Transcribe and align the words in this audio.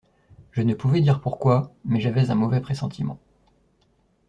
Je 0.51 0.63
ne 0.63 0.73
pouvais 0.73 0.99
dire 0.99 1.21
pourquoi, 1.21 1.75
mais 1.85 1.99
j’avais 2.01 2.31
un 2.31 2.33
mauvais 2.33 2.59
pressentiment. 2.59 3.19